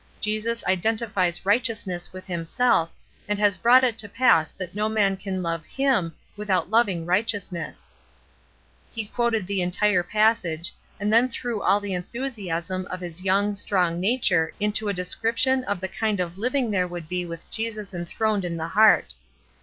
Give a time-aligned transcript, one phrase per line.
[0.19, 2.91] Jesus identifies 214 ESTER RIED^S NAMESAKE righteousness with Himself,
[3.27, 7.87] and has brought it to pass that no man can love Him without loving righteousness/"
[8.91, 13.99] He quoted the entire passage, and then threw all the enthusiasm of his young, strong
[13.99, 18.43] nature into a description of the kind of Uving there would be with Jesus enthroned
[18.43, 19.13] in the heart.